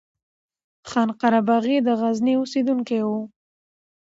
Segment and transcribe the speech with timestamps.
[0.89, 3.21] خان قرباغی د غزني اوسيدونکی وو